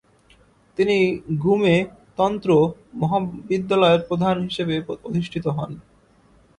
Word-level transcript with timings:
তিনি 0.77 0.97
গ্যুমে 1.39 1.75
তন্ত্র 2.17 2.49
মহাবিদ্যালয়ের 2.93 4.01
প্রধান 4.07 4.35
হিসেবে 4.47 4.75
অধিষ্ঠিত 5.07 5.45
হন। 5.47 5.71